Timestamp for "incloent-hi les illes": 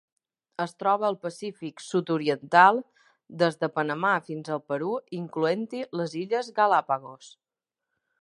5.19-6.51